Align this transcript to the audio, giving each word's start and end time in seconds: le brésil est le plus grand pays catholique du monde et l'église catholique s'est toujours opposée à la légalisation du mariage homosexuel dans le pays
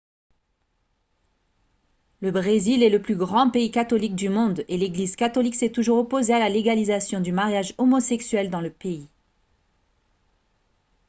le 2.21 2.31
brésil 2.31 2.81
est 2.81 2.89
le 2.89 2.99
plus 3.03 3.15
grand 3.15 3.51
pays 3.51 3.69
catholique 3.69 4.15
du 4.15 4.29
monde 4.29 4.65
et 4.67 4.75
l'église 4.79 5.15
catholique 5.15 5.53
s'est 5.53 5.69
toujours 5.69 5.99
opposée 5.99 6.33
à 6.33 6.39
la 6.39 6.49
légalisation 6.49 7.19
du 7.21 7.31
mariage 7.31 7.75
homosexuel 7.77 8.49
dans 8.49 8.61
le 8.61 8.71
pays 8.71 9.07